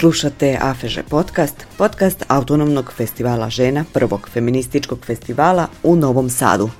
[0.00, 6.70] Slušate AFŽ podcast, podcast Autonomnog festivala žena, prvog feminističkog festivala u Novom Sadu.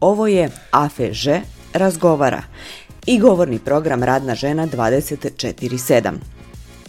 [0.00, 1.26] Ovo je AFŽ
[1.74, 2.42] razgovara
[3.06, 6.12] i govorni program Radna žena 24-7.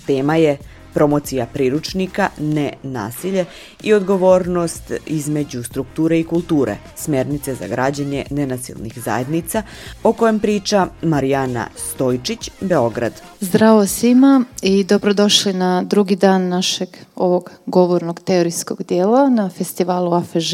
[0.06, 0.58] Tema je
[0.94, 3.46] promocija priručnika, ne nasilje
[3.84, 9.64] i odgovornost između strukture i kulture, smernice za građenje nenasilnih zajednica,
[10.04, 13.14] o kojem priča Marijana Stojčić, Beograd.
[13.40, 20.54] Zdravo svima i dobrodošli na drugi dan našeg ovog govornog teorijskog dijela na festivalu AFŽ.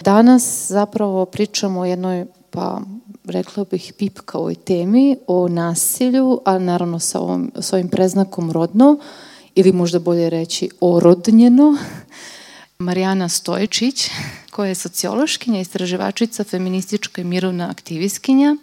[0.00, 2.80] Danas zapravo pričamo o jednoj pa
[3.24, 8.98] rekla bih pipkavoj temi o nasilju, a naravno sa, ovom, sa ovim preznakom rodno,
[9.54, 11.76] ili možda bolje reći orodnjeno,
[12.78, 14.10] Marijana Stojčić,
[14.50, 18.56] koja je sociološkinja, istraživačica, feministička i mirovna aktivistkinja.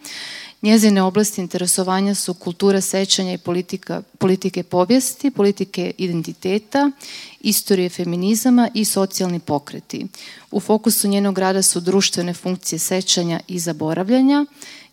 [0.61, 6.91] Njezine oblasti interesovanja su kultura sećanja i politika, politike povijesti, politike identiteta,
[7.39, 10.07] istorije feminizama i socijalni pokreti.
[10.51, 14.45] U fokusu njenog rada su društvene funkcije sećanja i zaboravljanja,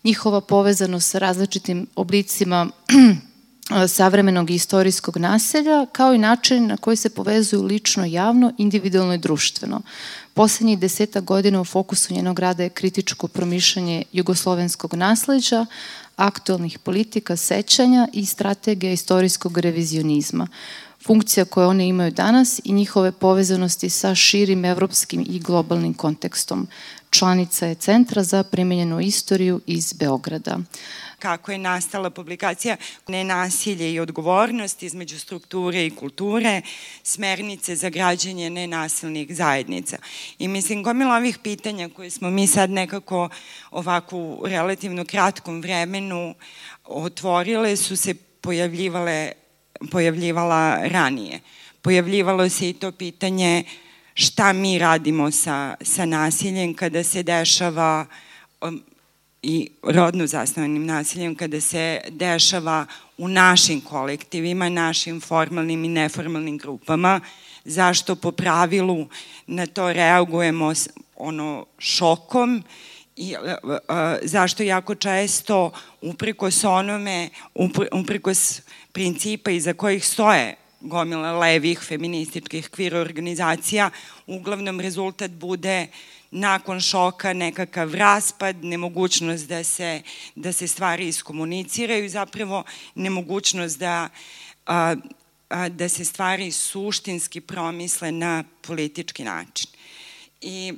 [0.03, 2.69] njihova povezanost sa različitim oblicima
[3.87, 9.81] savremenog istorijskog naselja, kao i način na koji se povezuju lično, javno, individualno i društveno.
[10.33, 15.65] Poslednjih deseta godina u fokusu njenog rada je kritičko promišljanje jugoslovenskog nasleđa,
[16.15, 20.47] aktualnih politika, sećanja i strategija istorijskog revizionizma
[21.07, 26.67] funkcija koje one imaju danas i njihove povezanosti sa širim evropskim i globalnim kontekstom.
[27.09, 30.57] Članica je Centra za primenjenu istoriju iz Beograda
[31.19, 36.61] kako je nastala publikacija Nenasilje i odgovornost između strukture i kulture,
[37.03, 39.97] smernice za građanje nenasilnih zajednica.
[40.39, 43.29] I mislim, gomila ovih pitanja koje smo mi sad nekako
[43.71, 46.35] ovako u relativno kratkom vremenu
[46.85, 49.31] otvorile su se pojavljivale,
[49.91, 51.39] pojavljivala ranije.
[51.81, 53.63] Pojavljivalo se i to pitanje
[54.13, 58.05] šta mi radimo sa, sa nasiljem kada se dešava
[58.61, 58.83] um,
[59.41, 62.85] i rodno zasnovanim nasiljem kada se dešava
[63.17, 67.19] u našim kolektivima, našim formalnim i neformalnim grupama,
[67.65, 69.07] zašto po pravilu
[69.47, 70.73] na to reagujemo
[71.15, 72.63] ono šokom
[73.15, 73.35] i
[73.87, 75.71] a, zašto jako često
[76.01, 77.29] uprikos onome,
[77.91, 78.61] uprikos
[78.91, 80.55] principa iza kojih stoje
[80.87, 83.89] gomila levih feminističkih kvir organizacija,
[84.27, 85.87] uglavnom rezultat bude
[86.31, 90.01] nakon šoka nekakav raspad, nemogućnost da se,
[90.35, 92.63] da se stvari iskomuniciraju zapravo
[92.95, 94.09] nemogućnost da,
[94.65, 94.95] a,
[95.49, 99.69] a, da se stvari suštinski promisle na politički način.
[100.41, 100.73] I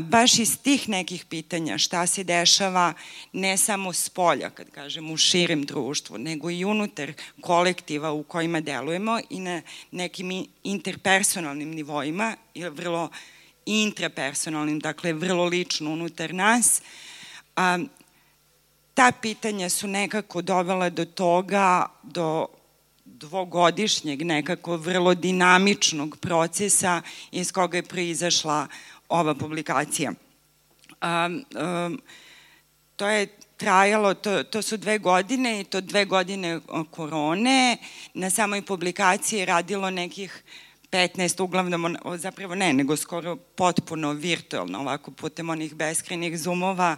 [0.00, 2.92] baš iz tih nekih pitanja šta se dešava
[3.32, 8.60] ne samo s polja, kad kažem u širem društvu, nego i unutar kolektiva u kojima
[8.60, 13.10] delujemo i na nekim interpersonalnim nivoima, vrlo
[13.66, 16.82] intrapersonalnim, dakle vrlo lično unutar nas,
[17.56, 17.78] a,
[18.94, 22.46] ta pitanja su nekako dovela do toga, do
[23.04, 28.66] dvogodišnjeg nekako vrlo dinamičnog procesa iz koga je proizašla
[29.12, 30.12] ova publikacija.
[31.00, 31.90] A, a,
[32.96, 37.76] to je trajalo, to, to su dve godine i to dve godine korone.
[38.14, 40.42] Na samoj publikaciji je radilo nekih
[40.90, 46.96] 15, uglavnom, zapravo ne, nego skoro potpuno virtualno, ovako putem onih beskrajnih zoomova,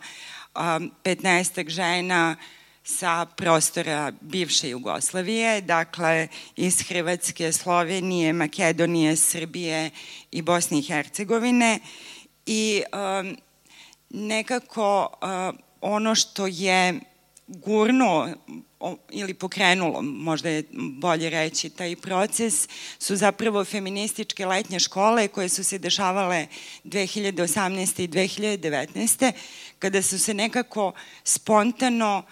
[0.54, 2.36] 15 žena
[2.84, 9.90] sa prostora bivše Jugoslavije, dakle iz Hrvatske, Slovenije, Makedonije, Srbije
[10.30, 11.78] i Bosne i Hercegovine
[12.46, 13.36] i um,
[14.10, 17.00] nekako uh, ono što je
[17.46, 18.34] gurno
[19.10, 22.68] ili pokrenulo, možda je bolje reći, taj proces
[22.98, 26.46] su zapravo feminističke letnje škole koje su se dešavale
[26.84, 28.02] 2018.
[28.02, 29.32] i 2019.
[29.78, 30.92] kada su se nekako
[31.24, 32.22] spontano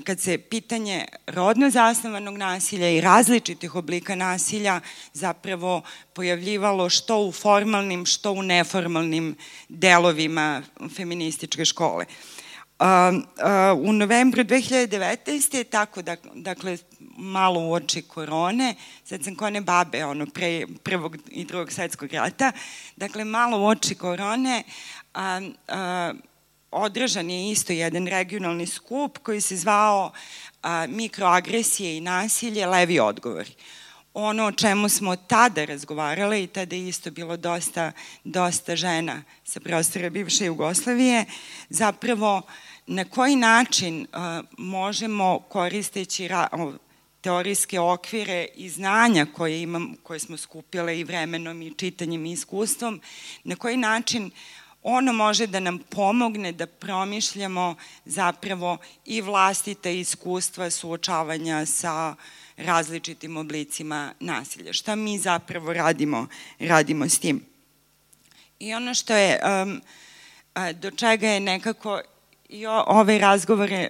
[0.00, 4.80] kad se pitanje rodno zasnovanog nasilja i različitih oblika nasilja
[5.12, 9.36] zapravo pojavljivalo što u formalnim, što u neformalnim
[9.68, 10.62] delovima
[10.96, 12.04] feminističke škole.
[13.76, 15.64] U novembru 2019.
[15.64, 16.78] tako, da, dakle,
[17.16, 18.74] malo u oči korone,
[19.04, 22.52] sad sam kone babe, ono, pre prvog i drugog svetskog rata,
[22.96, 24.62] dakle, malo u oči korone,
[25.14, 26.12] a, a,
[26.72, 30.12] održan je isto jedan regionalni skup koji se zvao
[30.88, 33.54] mikroagresije i nasilje, levi odgovori.
[34.14, 37.92] Ono o čemu smo tada razgovarale i tada je isto bilo dosta,
[38.24, 41.24] dosta žena sa prostora bivše Jugoslavije,
[41.68, 42.42] zapravo
[42.86, 44.06] na koji način
[44.58, 46.28] možemo koristeći
[47.20, 53.00] teorijske okvire i znanja koje, imam, koje smo skupile i vremenom i čitanjem i iskustvom,
[53.44, 54.30] na koji način
[54.82, 57.74] ono može da nam pomogne da promišljamo
[58.04, 62.14] zapravo i vlastita iskustva suočavanja sa
[62.56, 64.72] različitim oblicima nasilja.
[64.72, 66.26] Šta mi zapravo radimo,
[66.58, 67.44] radimo s tim?
[68.58, 69.80] I ono što je, um,
[70.74, 72.00] do čega je nekako
[72.48, 73.88] i ove razgovore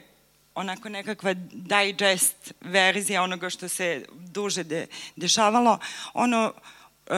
[0.54, 4.86] onako nekakva digest verzija onoga što se duže de,
[5.16, 5.78] dešavalo,
[6.14, 6.52] ono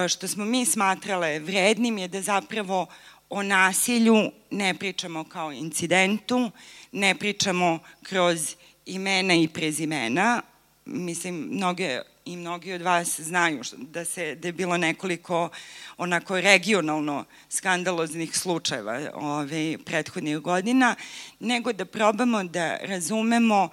[0.09, 2.87] što smo mi smatrale vrednim je da zapravo
[3.35, 6.51] o nasilju ne pričamo kao incidentu,
[6.93, 8.55] ne pričamo kroz
[8.87, 10.43] imena i prezimena.
[10.85, 15.49] Mislim, mnoge i mnogi od vas znaju da se da je bilo nekoliko
[15.97, 20.95] onako regionalno skandaloznih slučajeva ove prethodnih godina,
[21.41, 23.69] nego da probamo da razumemo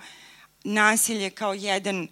[0.63, 2.07] nasilje kao jedan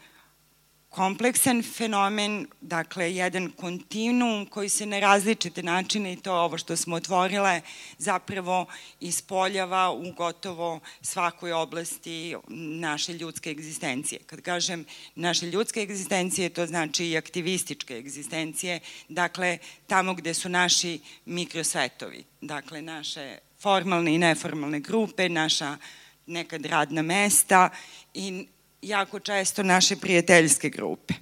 [0.89, 6.95] kompleksan fenomen, dakle jedan kontinuum koji se na različite načine i to ovo što smo
[6.95, 7.61] otvorile
[7.97, 8.65] zapravo
[8.99, 14.19] ispoljava u gotovo svakoj oblasti naše ljudske egzistencije.
[14.25, 19.57] Kad kažem naše ljudske egzistencije, to znači i aktivističke egzistencije, dakle
[19.87, 25.77] tamo gde su naši mikrosvetovi, dakle naše formalne i neformalne grupe, naša
[26.25, 27.69] nekad radna mesta
[28.13, 28.47] i
[28.81, 31.13] jako često naše prijateljske grupe.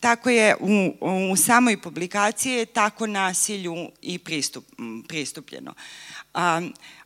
[0.00, 0.94] Tako je u,
[1.32, 4.64] u samoj publikaciji tako nasilju i pristup,
[5.08, 5.74] pristupljeno.
[6.34, 6.60] A,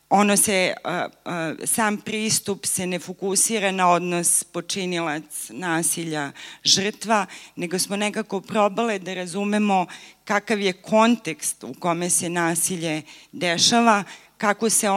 [0.09, 6.31] ono se, a, a, sam pristup se ne fokusira na odnos počinilac nasilja
[6.63, 7.25] žrtva,
[7.55, 9.85] nego smo nekako probale da razumemo
[10.25, 13.01] kakav je kontekst u kome se nasilje
[13.31, 14.03] dešava,
[14.37, 14.87] kako se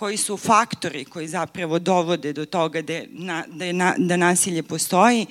[0.00, 4.62] koji su faktori koji zapravo dovode do toga da, na, da, je na, da nasilje
[4.62, 5.26] postoji,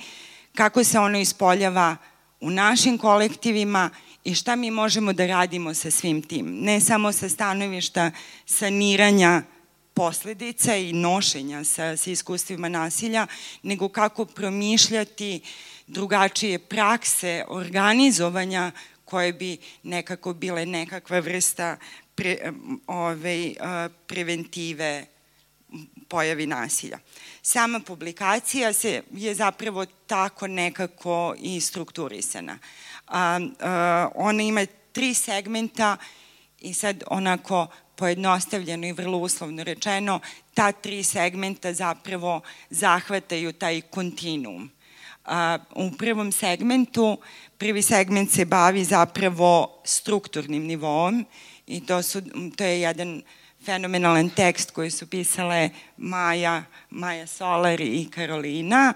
[0.54, 1.96] kako se ono ispoljava
[2.40, 3.90] u našim kolektivima
[4.24, 6.46] i šta mi možemo da radimo sa svim tim.
[6.60, 8.10] Ne samo sa stanovišta
[8.46, 9.42] saniranja
[9.94, 13.26] posledica i nošenja sa, sa iskustvima nasilja,
[13.62, 15.40] nego kako promišljati
[15.86, 18.70] drugačije prakse organizovanja
[19.10, 21.76] koje bi nekako bile nekakva vrsta
[22.14, 22.52] pre,
[22.86, 23.54] ove,
[24.06, 25.06] preventive
[26.08, 26.98] pojavi nasilja.
[27.42, 32.58] Sama publikacija se, je zapravo tako nekako i strukturisana.
[33.06, 35.96] A, a, ona ima tri segmenta
[36.60, 37.66] i sad onako
[37.96, 40.20] pojednostavljeno i vrlo uslovno rečeno,
[40.54, 42.40] ta tri segmenta zapravo
[42.70, 44.70] zahvataju taj kontinuum.
[45.32, 47.18] A, u prvom segmentu,
[47.58, 51.26] prvi segment se bavi zapravo strukturnim nivom
[51.66, 52.22] i to, su,
[52.56, 53.22] to je jedan
[53.64, 58.94] fenomenalan tekst koji su pisale Maja, Maja Solar i Karolina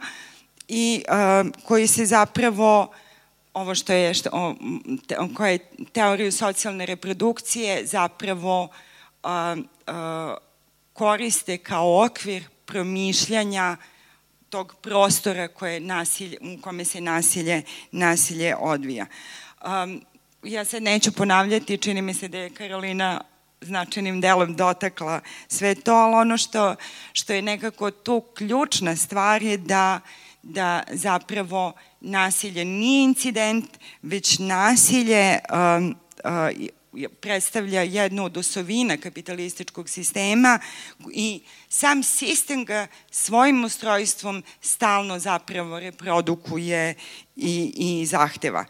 [0.69, 2.93] i uh, koji se zapravo
[3.53, 4.55] ovo što je što, o,
[5.07, 5.59] te, koje je
[5.93, 10.37] teoriju socijalne reprodukcije zapravo uh, uh,
[10.93, 13.77] koriste kao okvir promišljanja
[14.55, 17.63] tog prostora koje nasilje, u kome se nasilje,
[17.93, 19.07] nasilje odvija.
[19.65, 20.03] Um,
[20.43, 23.21] ja se neću ponavljati, čini mi se da je Karolina
[23.61, 26.75] značajnim delom dotakla sve to, ali ono što,
[27.13, 30.01] što je nekako tu ključna stvar je da,
[30.43, 33.67] da zapravo nasilje nije incident,
[34.03, 35.97] već nasilje um,
[37.21, 40.59] predstavlja jednu od osovina kapitalističkog sistema
[41.13, 46.95] i sam sistem ga svojim ustrojstvom stalno zapravo reprodukuje
[47.37, 48.65] i, i zahteva.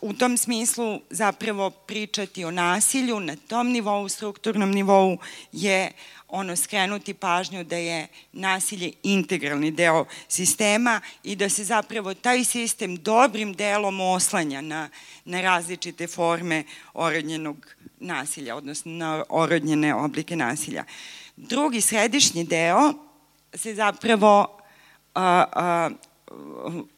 [0.00, 5.18] U tom smislu zapravo pričati o nasilju na tom nivou, strukturnom nivou
[5.52, 5.92] je
[6.28, 12.96] ono skrenuti pažnju da je nasilje integralni deo sistema i da se zapravo taj sistem
[12.96, 14.88] dobrim delom oslanja na,
[15.24, 20.84] na različite forme orodnjenog nasilja, odnosno na orodnjene oblike nasilja.
[21.36, 22.92] Drugi središnji deo
[23.54, 24.58] se zapravo
[25.14, 25.90] a, a,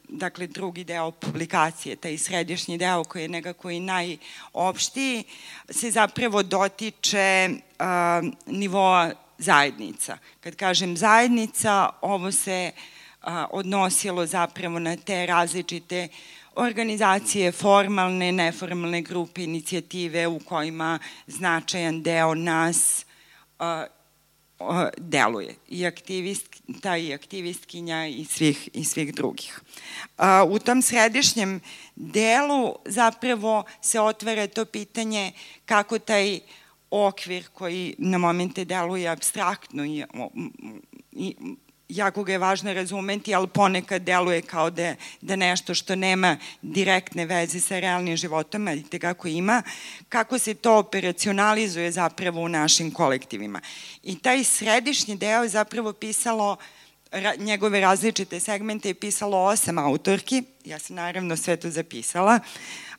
[0.09, 5.23] dakle drugi deo publikacije, taj središnji deo koji je nekako i najopštiji,
[5.69, 7.49] se zapravo dotiče
[7.79, 10.17] a, nivoa zajednica.
[10.39, 12.71] Kad kažem zajednica, ovo se
[13.21, 16.07] a, odnosilo zapravo na te različite
[16.55, 23.05] organizacije, formalne, neformalne grupe, inicijative u kojima značajan deo nas
[23.59, 23.85] a,
[24.97, 29.61] deluje i aktivista i aktivistkinja i svih, i svih drugih.
[30.49, 31.61] U tom središnjem
[31.95, 35.31] delu zapravo se otvara to pitanje
[35.65, 36.39] kako taj
[36.91, 40.03] okvir koji na momente deluje abstraktno i,
[41.11, 41.35] i
[41.89, 47.25] jako ga je važno razumeti, ali ponekad deluje kao da, da nešto što nema direktne
[47.25, 49.63] veze sa realnim životom, ali te kako ima,
[50.09, 53.61] kako se to operacionalizuje zapravo u našim kolektivima.
[54.03, 56.57] I taj središnji deo je zapravo pisalo
[57.37, 62.39] njegove različite segmente je pisalo osam autorki, ja sam naravno sve to zapisala,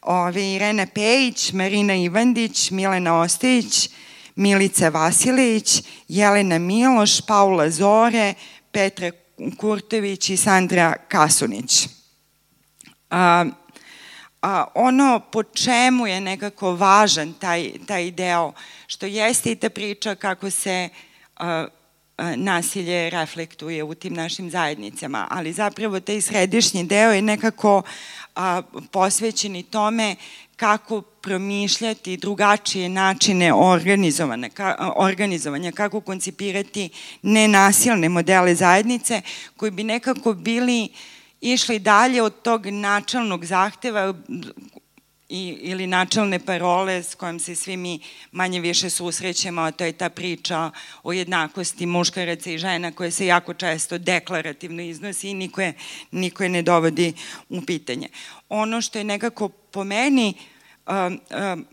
[0.02, 3.90] Ove, Irena Pejić, Marina Ivandić, Milena Ostojić,
[4.36, 8.34] Milica Vasilić, Jelena Miloš, Paula Zore,
[8.72, 9.10] Petra
[9.58, 11.88] Kurtović i Sandra Kasunić.
[13.10, 13.44] A,
[14.42, 18.52] a, ono po čemu je nekako važan taj, taj deo,
[18.86, 20.88] što jeste i ta priča kako se
[21.36, 21.66] a,
[22.36, 27.82] nasilje reflektuje u tim našim zajednicama, ali zapravo taj središnji deo je nekako
[28.34, 30.16] a, posvećeni tome
[30.56, 36.90] kako promišljati drugačije načine organizovane, ka, organizovanja, kako koncipirati
[37.22, 39.22] nenasilne modele zajednice
[39.56, 40.88] koji bi nekako bili
[41.40, 44.14] išli dalje od tog načalnog zahteva
[45.28, 48.00] i, ili načalne parole s kojom se svi mi
[48.32, 50.70] manje više susrećemo, a to je ta priča
[51.02, 55.74] o jednakosti muškaraca i žena koja se jako često deklarativno iznosi i niko je,
[56.10, 57.12] niko je ne dovodi
[57.48, 58.08] u pitanje.
[58.48, 60.34] Ono što je nekako po meni
[60.86, 61.20] um,
[61.54, 61.66] um,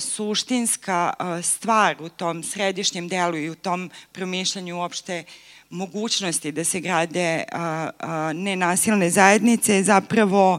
[0.00, 5.24] suštinska stvar u tom središnjem delu i u tom promišljanju uopšte
[5.70, 10.58] mogućnosti da se grade a, a, nenasilne zajednice je zapravo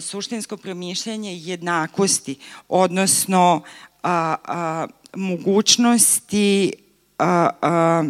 [0.00, 3.62] suštinsko promišljanje jednakosti, odnosno
[4.02, 6.72] a, a, mogućnosti
[7.18, 8.04] a, a,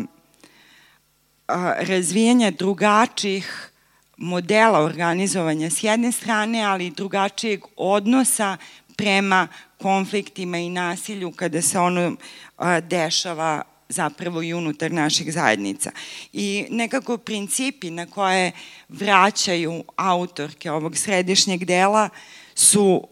[1.79, 3.73] razvijanja drugačijih
[4.17, 8.57] modela organizovanja s jedne strane, ali i drugačijeg odnosa
[8.97, 9.49] prema
[9.79, 12.17] konfliktima i nasilju kada se ono
[12.57, 15.91] a, dešava zapravo i unutar naših zajednica.
[16.33, 18.53] I nekako principi na koje
[18.89, 22.09] vraćaju autorke ovog središnjeg dela
[22.55, 23.09] su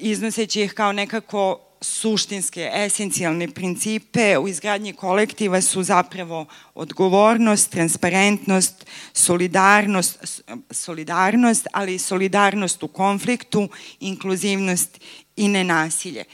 [0.00, 10.42] iznoseći ih kao nekako suštinske, esencijalne principe u izgradnji kolektiva su zapravo odgovornost, transparentnost, solidarnost,
[10.70, 13.68] solidarnost, ali i solidarnost u konfliktu,
[14.00, 15.00] inkluzivnost
[15.36, 16.24] i nenasilje.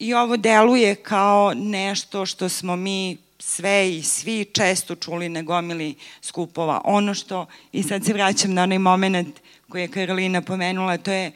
[0.00, 5.94] I ovo deluje kao nešto što smo mi sve i svi često čuli na gomili
[6.22, 6.80] skupova.
[6.84, 11.32] Ono što, i sad se vraćam na onaj moment koji je Karolina pomenula, to je,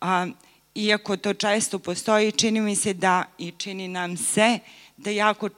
[0.00, 0.26] a,
[0.74, 4.58] iako to često postoji, čini mi se da, i čini nam se,
[4.96, 5.48] da jako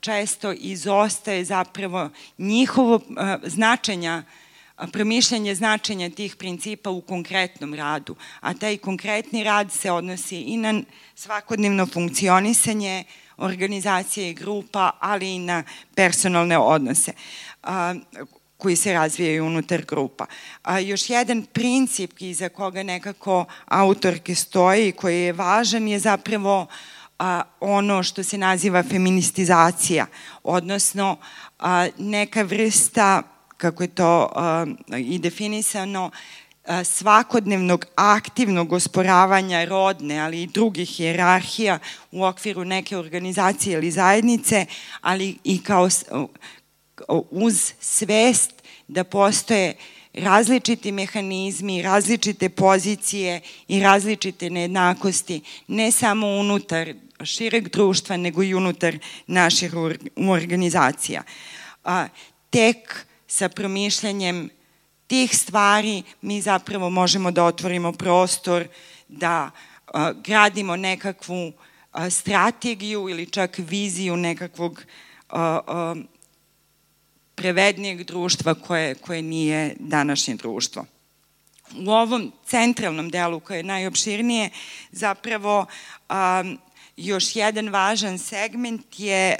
[0.00, 4.22] često izostaje zapravo njihovo a, značenja
[4.86, 10.82] promišljanje značenja tih principa u konkretnom radu, a taj konkretni rad se odnosi i na
[11.14, 13.04] svakodnevno funkcionisanje
[13.36, 15.62] organizacije i grupa, ali i na
[15.94, 17.12] personalne odnose
[18.56, 20.26] koji se razvijaju unutar grupa.
[20.62, 26.66] A, još jedan princip iza koga nekako autorke stoji i koji je važan je zapravo
[27.18, 30.06] a, ono što se naziva feministizacija,
[30.42, 31.16] odnosno
[31.58, 33.22] a, neka vrsta
[33.58, 34.30] kako je to
[34.98, 36.10] i definisano,
[36.84, 41.78] svakodnevnog aktivnog osporavanja rodne, ali i drugih hjerarhija
[42.12, 44.66] u okviru neke organizacije ili zajednice,
[45.00, 45.88] ali i kao
[47.30, 48.52] uz svest
[48.88, 49.74] da postoje
[50.14, 58.98] različiti mehanizmi, različite pozicije i različite nejednakosti, ne samo unutar šireg društva, nego i unutar
[59.26, 59.72] naših
[60.16, 61.22] organizacija.
[62.50, 64.50] Tek sa promišljanjem
[65.06, 68.68] tih stvari mi zapravo možemo da otvorimo prostor
[69.08, 69.50] da
[70.24, 71.52] gradimo nekakvu
[72.10, 74.82] strategiju ili čak viziju nekakvog
[77.34, 80.84] prevednijeg društva koje, koje nije današnje društvo.
[81.86, 84.50] U ovom centralnom delu koje je najopširnije
[84.92, 85.66] zapravo
[86.96, 89.36] još jedan važan segment je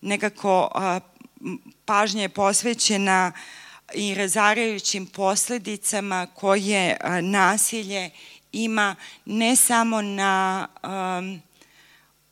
[0.00, 0.68] nekako
[1.92, 3.32] pažnja je posvećena
[3.94, 8.10] i razarajućim posledicama koje nasilje
[8.52, 11.42] ima ne samo na um,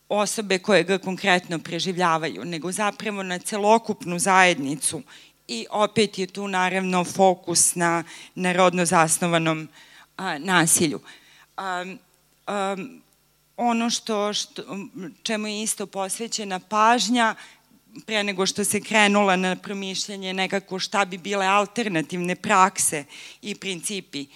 [0.08, 5.02] osobe koje ga konkretno preživljavaju, nego zapravo na celokupnu zajednicu
[5.48, 9.68] i opet je tu naravno fokus na narodno zasnovanom
[10.16, 11.00] a, nasilju.
[11.58, 11.98] Um,
[12.48, 13.02] um,
[13.56, 14.62] ono što, što,
[15.22, 17.34] čemu je isto posvećena pažnja
[18.06, 23.04] pre nego što se krenula na promišljanje nekako šta bi bile alternativne prakse
[23.42, 24.26] i principi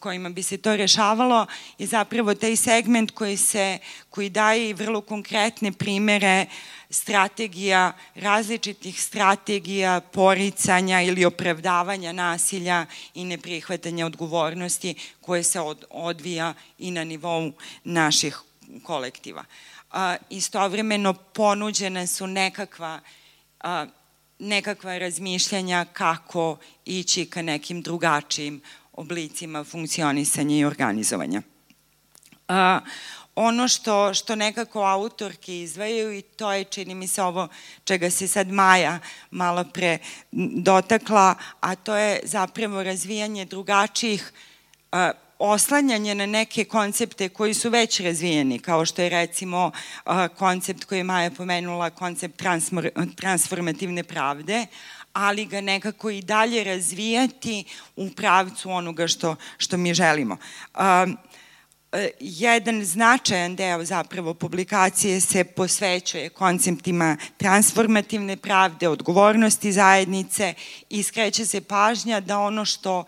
[0.00, 1.46] kojima bi se to rešavalo
[1.78, 3.78] je zapravo taj segment koji, se,
[4.10, 6.46] koji daje vrlo konkretne primere
[6.90, 16.90] strategija, različitih strategija poricanja ili opravdavanja nasilja i neprihvatanja odgovornosti koje se od, odvija i
[16.90, 17.52] na nivou
[17.84, 18.38] naših
[18.82, 19.44] kolektiva.
[19.90, 23.00] A, istovremeno ponuđene su nekakva
[23.60, 23.86] a,
[24.38, 31.42] nekakva razmišljanja kako ići ka nekim drugačijim oblicima funkcionisanja i organizovanja.
[32.48, 32.80] A,
[33.34, 37.48] ono što, što nekako autorke izvajaju i to je, čini mi se, ovo
[37.84, 38.98] čega se sad Maja
[39.30, 39.98] malo pre
[40.56, 44.32] dotakla, a to je zapravo razvijanje drugačijih
[45.40, 49.70] oslanjanje na neke koncepte koji su već razvijeni, kao što je recimo
[50.38, 52.42] koncept koji je Maja pomenula, koncept
[53.16, 54.66] transformativne pravde,
[55.12, 57.64] ali ga nekako i dalje razvijati
[57.96, 60.36] u pravcu onoga što, što mi želimo.
[62.20, 70.54] jedan značajan deo zapravo publikacije se posvećuje konceptima transformativne pravde, odgovornosti zajednice
[70.90, 73.04] i skreće se pažnja da ono što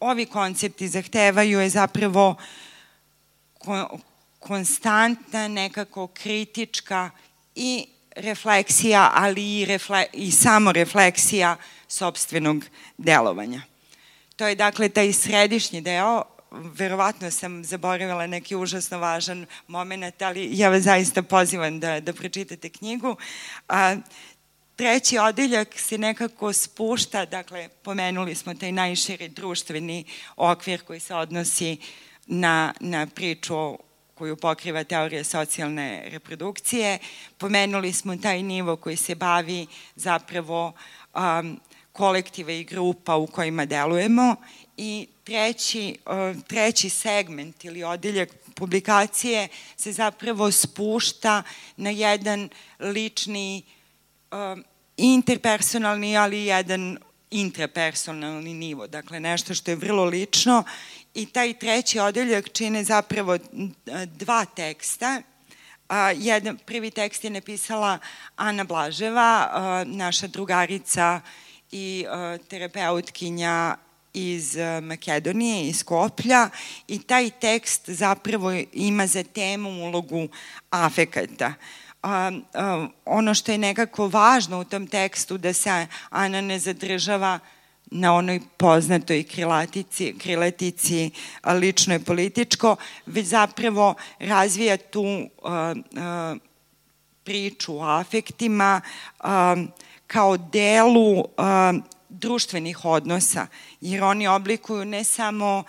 [0.00, 2.36] ovi koncepti zahtevaju je zapravo
[4.38, 7.10] konstantna nekako kritička
[7.54, 7.86] i
[8.16, 11.56] refleksija, ali i, refle, i samorefleksija
[11.88, 12.64] sobstvenog
[12.98, 13.62] delovanja.
[14.36, 20.68] To je dakle taj središnji deo, verovatno sam zaboravila neki užasno važan moment, ali ja
[20.68, 23.16] vas zaista pozivam da, da pročitate knjigu.
[23.68, 23.96] A,
[24.76, 30.04] Treći odeljak se nekako spušta, dakle, pomenuli smo taj najširi društveni
[30.36, 31.76] okvir koji se odnosi
[32.26, 33.78] na, na priču
[34.14, 36.98] koju pokriva teorija socijalne reprodukcije.
[37.38, 40.72] Pomenuli smo taj nivo koji se bavi zapravo
[41.14, 41.60] um,
[41.92, 44.36] kolektive i grupa u kojima delujemo
[44.76, 51.42] i treći, uh, treći segment ili odeljak publikacije se zapravo spušta
[51.76, 52.48] na jedan
[52.80, 53.62] lični
[54.32, 54.64] um,
[54.96, 56.98] interpersonalni, ali jedan
[57.30, 60.64] intrapersonalni nivo, dakle nešto što je vrlo lično
[61.14, 63.38] i taj treći odeljak čine zapravo
[64.06, 65.22] dva teksta.
[65.88, 67.98] A, jedan, prvi tekst je napisala
[68.36, 69.50] Ana Blaževa,
[69.86, 71.20] naša drugarica
[71.72, 72.04] i
[72.48, 73.76] terapeutkinja
[74.14, 76.48] iz Makedonije, iz Koplja
[76.88, 80.28] i taj tekst zapravo ima za temu ulogu
[80.70, 81.54] afekata.
[83.04, 87.38] Ono što je nekako važno u tom tekstu da se Ana ne zadržava
[87.90, 91.10] na onoj poznatoj krilatici, krilatici
[91.44, 95.04] lično i političko, već zapravo razvija tu
[97.24, 98.80] priču o afektima
[100.06, 101.24] kao delu
[102.08, 103.46] društvenih odnosa,
[103.80, 105.64] jer oni oblikuju ne samo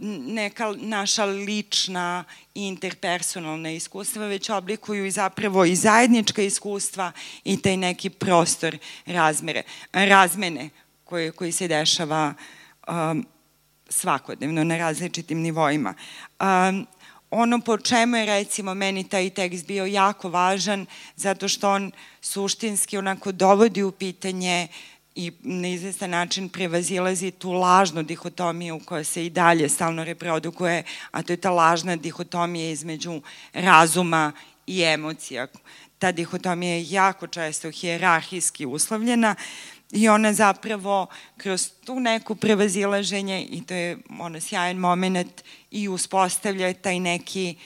[0.00, 7.12] neka naša lična i interpersonalna iskustva, već oblikuju i zapravo i zajednička iskustva
[7.44, 10.70] i taj neki prostor razmere, razmene
[11.04, 12.34] koji, koji se dešava
[12.88, 13.26] um,
[13.88, 15.94] svakodnevno na različitim nivoima.
[16.40, 16.86] Um,
[17.30, 22.98] ono po čemu je recimo meni taj tekst bio jako važan zato što on suštinski
[22.98, 24.68] onako dovodi u pitanje
[25.14, 31.22] i na izvestan način prevazilazi tu lažnu dihotomiju koja se i dalje stalno reprodukuje, a
[31.22, 33.20] to je ta lažna dihotomija između
[33.52, 34.32] razuma
[34.66, 35.46] i emocija.
[35.98, 39.34] Ta dihotomija je jako često hijerarhijski uslovljena
[39.92, 46.74] i ona zapravo kroz tu neku prevazilaženje i to je ono sjajan moment i uspostavlja
[46.74, 47.56] taj neki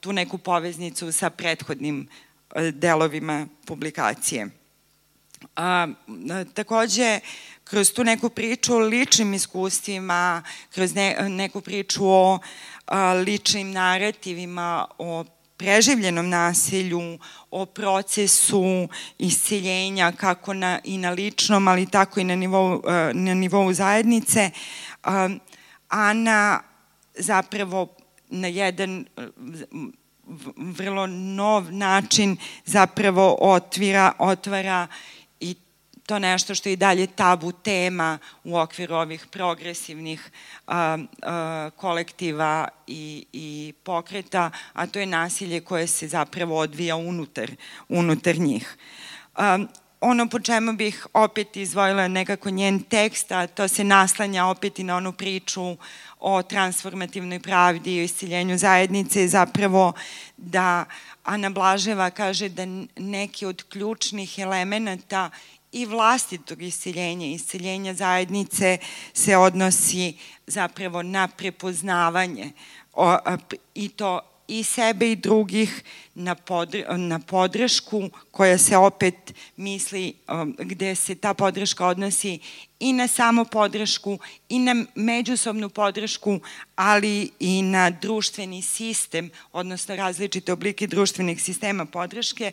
[0.00, 2.08] tu neku poveznicu sa prethodnim
[2.72, 4.65] delovima publikacije.
[5.56, 5.86] A,
[6.54, 7.20] takođe,
[7.64, 10.42] kroz tu neku priču o ličnim iskustvima,
[10.74, 12.38] kroz ne, neku priču o
[12.86, 15.24] a, ličnim narativima, o
[15.56, 17.18] preživljenom nasilju,
[17.50, 23.72] o procesu isceljenja kako na, i na ličnom, ali tako i na nivou, na nivou
[23.72, 24.50] zajednice,
[25.02, 25.28] a,
[25.88, 26.62] Ana
[27.14, 27.88] zapravo
[28.30, 29.06] na jedan
[30.56, 34.86] vrlo nov način zapravo otvira, otvara
[36.06, 40.30] to nešto što je i dalje tabu tema u okviru ovih progresivnih
[40.66, 47.50] a, a, kolektiva i, i pokreta, a to je nasilje koje se zapravo odvija unutar,
[47.88, 48.76] unutar njih.
[49.34, 49.58] A,
[50.00, 54.84] ono po čemu bih opet izvojila nekako njen tekst, a to se naslanja opet i
[54.84, 55.76] na onu priču
[56.20, 59.92] o transformativnoj pravdi i o isciljenju zajednice, je zapravo
[60.36, 60.84] da
[61.24, 62.66] Ana Blaževa kaže da
[62.96, 65.30] neki od ključnih elemenata
[65.76, 67.26] i vlastitog isceljenja.
[67.26, 68.78] Isceljenja zajednice
[69.12, 72.52] se odnosi zapravo na prepoznavanje
[73.74, 75.82] i to i sebe i drugih
[76.14, 82.38] na, podr na podršku koja se opet misli um, gde se ta podrška odnosi
[82.80, 86.40] i na samo podršku i na međusobnu podršku,
[86.76, 92.52] ali i na društveni sistem, odnosno različite oblike društvenih sistema podrške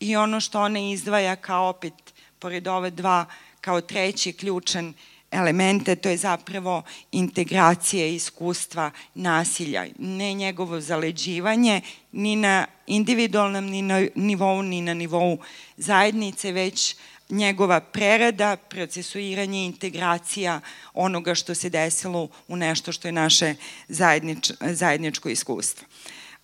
[0.00, 2.15] i ono što ona izdvaja kao opet,
[2.46, 3.26] pored ove dva,
[3.60, 4.92] kao treći ključan
[5.30, 6.82] elemente, to je zapravo
[7.12, 11.80] integracija iskustva nasilja, ne njegovo zaleđivanje
[12.12, 15.38] ni na individualnom ni na nivou, ni na nivou
[15.76, 16.96] zajednice, već
[17.30, 20.60] njegova prerada, procesuiranje, integracija
[20.94, 23.54] onoga što se desilo u nešto što je naše
[23.88, 25.86] zajednič, zajedničko iskustvo.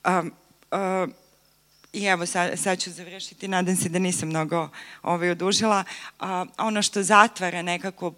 [0.04, 0.32] Um,
[0.70, 1.21] uh,
[1.92, 4.68] I evo, sad, sad ću završiti, nadam se da nisam mnogo
[5.02, 5.84] ovaj, odužila.
[6.18, 8.10] A, ono što zatvara nekako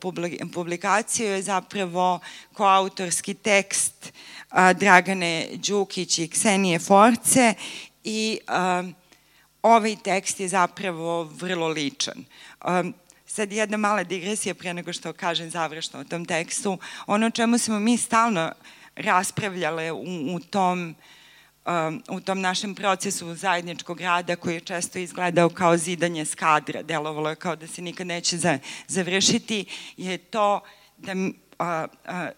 [0.53, 2.21] publikaciju je zapravo
[2.53, 4.13] koautorski tekst
[4.49, 7.55] a, Dragane Đukić i Ksenije Force
[8.05, 8.83] i a,
[9.63, 12.25] ovaj tekst je zapravo vrlo ličan.
[12.61, 12.85] A,
[13.27, 16.79] sad jedna mala digresija pre nego što kažem završno o tom tekstu.
[17.07, 18.53] Ono čemu smo mi stalno
[18.97, 20.97] raspravljale u, u tom Um,
[22.09, 27.37] u tom našem procesu zajedničkog rada koji je često izgledao kao zidanje skadra, delovalo je
[27.37, 29.65] kao da se nikad neće za, završiti,
[29.97, 30.61] je to
[30.99, 31.15] da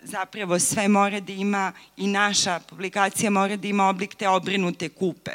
[0.02, 5.32] zapravo sve mora da ima i naša publikacija mora da ima oblik te obrinute kupe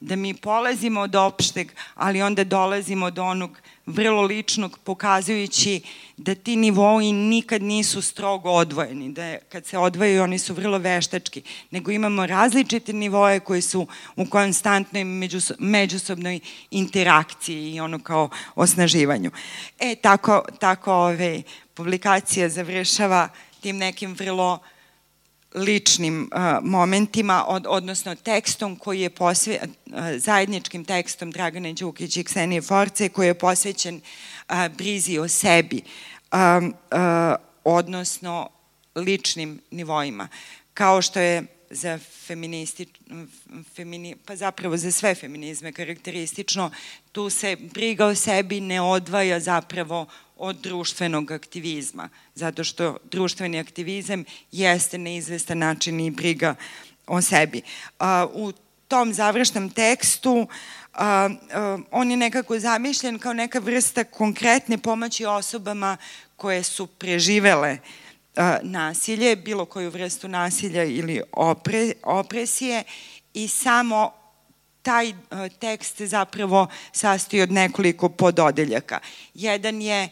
[0.00, 5.80] da mi polazimo od opšteg, ali onda dolazimo do onog vrlo ličnog, pokazujući
[6.16, 10.78] da ti nivoi nikad nisu strogo odvojeni, da je, kad se odvojaju oni su vrlo
[10.78, 13.86] veštački, nego imamo različite nivoje koji su
[14.16, 19.30] u konstantnoj međus, međusobnoj interakciji i ono kao osnaživanju.
[19.78, 21.42] E, tako, tako ove
[21.74, 23.28] publikacija završava
[23.60, 24.60] tim nekim vrlo uh,
[25.54, 32.24] ličnim uh, momentima, od, odnosno tekstom koji je posve, uh, zajedničkim tekstom Dragane Đukić i
[32.24, 33.94] Ksenije Force, koji je posvećen
[34.48, 35.82] uh, brizi o sebi,
[36.32, 36.98] um, uh,
[37.64, 38.48] odnosno
[38.94, 40.28] ličnim nivoima.
[40.74, 42.86] Kao što je za feministi,
[43.74, 46.70] femini, pa zapravo za sve feminizme karakteristično,
[47.12, 50.06] tu se briga o sebi ne odvaja zapravo
[50.40, 56.54] od društvenog aktivizma, zato što društveni aktivizam jeste na izvestan način i briga
[57.06, 57.62] o sebi.
[58.32, 58.52] U
[58.88, 60.46] tom završnom tekstu
[61.90, 65.96] on je nekako zamišljen kao neka vrsta konkretne pomoći osobama
[66.36, 67.78] koje su preživele
[68.62, 72.84] nasilje, bilo koju vrstu nasilja ili opre, opresije
[73.34, 74.12] i samo
[74.82, 75.12] taj
[75.58, 78.98] tekst zapravo sastoji od nekoliko pododeljaka.
[79.34, 80.08] Jedan je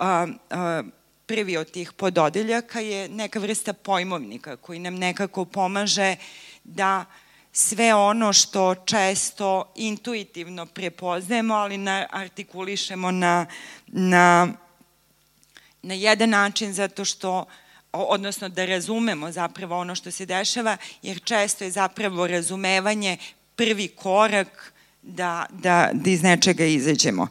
[0.00, 0.82] a,
[1.26, 6.16] prvi od tih pododeljaka je neka vrsta pojmovnika koji nam nekako pomaže
[6.64, 7.04] da
[7.52, 13.46] sve ono što često intuitivno prepoznajemo, ali na, artikulišemo na,
[13.86, 14.48] na,
[15.82, 17.44] na jedan način zato što
[17.92, 23.16] odnosno da razumemo zapravo ono što se dešava, jer često je zapravo razumevanje
[23.56, 27.28] prvi korak da, da, da iz nečega izađemo.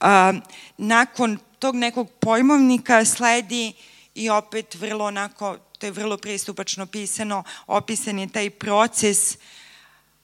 [0.00, 0.32] A,
[0.78, 3.72] nakon tog nekog pojmovnika sledi
[4.14, 9.38] i opet vrlo onako, to je vrlo pristupačno pisano, opisan je taj proces,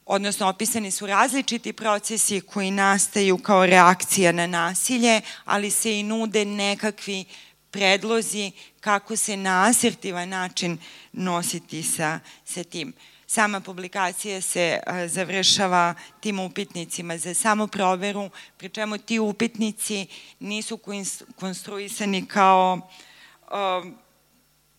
[0.07, 6.45] odnosno opisani su različiti procesi koji nastaju kao reakcija na nasilje, ali se i nude
[6.45, 7.25] nekakvi
[7.71, 10.79] predlozi kako se na asertivan način
[11.13, 12.93] nositi sa, sa tim.
[13.31, 20.07] Sama publikacija se završava tim upitnicima za samo proveru, pri čemu ti upitnici
[20.41, 20.79] nisu
[21.37, 22.81] konstruisani kao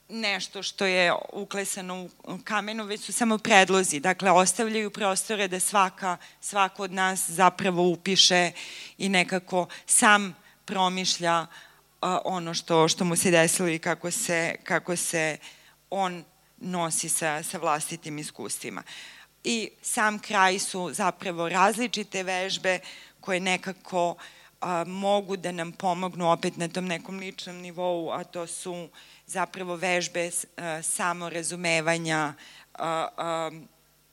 [0.10, 4.00] nešto što je uklesano u kamenu, već su samo predlozi.
[4.00, 8.52] Dakle, ostavljaju prostore da svaka, svako od nas zapravo upiše
[8.98, 10.36] i nekako sam
[10.66, 11.48] promišlja
[12.26, 15.38] ono što, što mu se desilo i kako se, kako se
[15.90, 16.24] on
[16.62, 18.84] nosi sa, sa vlastitim iskustvima.
[19.44, 22.80] I sam kraj su zapravo različite vežbe
[23.20, 24.16] koje nekako
[24.62, 28.90] a, mogu da nam pomognu opet na tom nekom ličnom nivou, a to su
[29.26, 32.34] zapravo vežbe a, samorazumevanja,
[32.74, 33.52] a, a,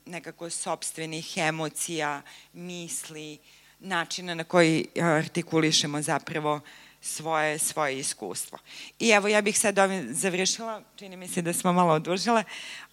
[0.05, 2.21] nekako sobstvenih emocija,
[2.53, 3.39] misli,
[3.79, 6.59] načina na koji artikulišemo zapravo
[7.07, 8.57] svoje, svoje iskustvo.
[8.99, 12.43] I evo, ja bih sad ovim završila, čini mi se da smo malo odužile,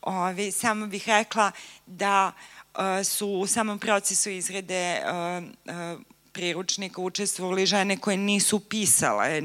[0.03, 1.53] Ovi, samo bih rekla
[1.87, 2.33] da
[2.75, 5.45] uh, su u samom procesu izrede uh,
[5.95, 6.01] uh,
[6.33, 9.41] priručnika učestvovali žene koje nisu pisale.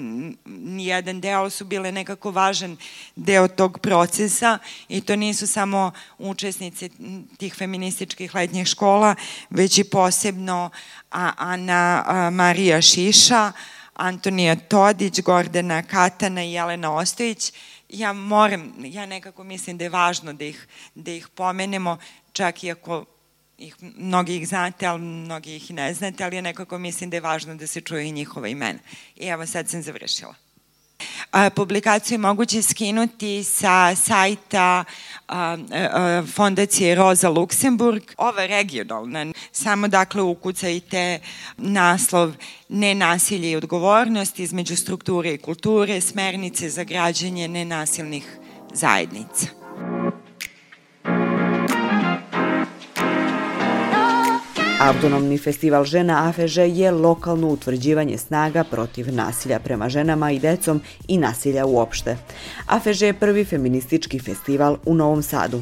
[0.46, 2.78] Nijedan deo su bile nekako važan
[3.16, 6.90] deo tog procesa i to nisu samo učesnici
[7.38, 9.16] tih feminističkih letnjih škola,
[9.50, 10.70] već i posebno
[11.10, 13.52] Ana Marija Šiša,
[14.00, 17.54] Antonija Todić, Gordana Katana i Jelena Ostojić.
[17.90, 21.98] Ja moram, ja nekako mislim da je važno da ih, da ih pomenemo,
[22.32, 23.06] čak i ako
[23.58, 27.22] ih, mnogi ih znate, ali mnogi ih ne znate, ali ja nekako mislim da je
[27.22, 28.80] važno da se čuje i njihova imena.
[29.16, 30.36] I evo sad sam završila.
[31.56, 34.84] Publikaciju je moguće skinuti sa sajta
[35.28, 38.04] a, a, fondacije Roza Luksemburg.
[38.18, 41.20] Ova regionalna, samo dakle ukucajte
[41.58, 42.34] naslov
[42.70, 48.38] Nenasilje i odgovornost između strukture i kulture, smernice za građanje nenasilnih
[48.74, 49.59] zajednica.
[54.80, 61.18] Autonomni festival žena AFŽ je lokalno utvrđivanje snaga protiv nasilja prema ženama i decom i
[61.18, 62.18] nasilja uopšte.
[62.68, 65.62] AFŽ je prvi feministički festival u Novom Sadu.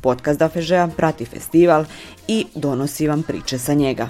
[0.00, 1.84] Podcast AFŽ-a prati festival
[2.28, 4.08] i donosi vam priče sa njega.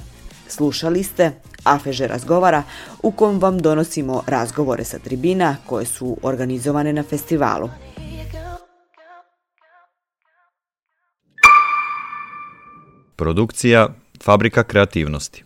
[0.49, 1.33] Slušali ste
[1.65, 2.63] AFŽ razgovara
[3.03, 7.69] u kom vam donosimo razgovore sa tribina koje su organizovane na festivalu.
[13.17, 15.45] Produkcija Fabrika kreativnosti